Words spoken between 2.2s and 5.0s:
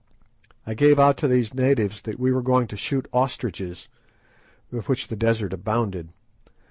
were going to shoot ostriches, with